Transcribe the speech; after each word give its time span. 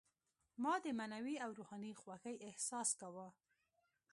ما 0.63 0.73
د 0.83 0.85
معنوي 0.99 1.35
او 1.43 1.49
روحاني 1.59 1.91
خوښۍ 2.01 2.35
احساس 2.49 2.89
کاوه. 2.99 3.27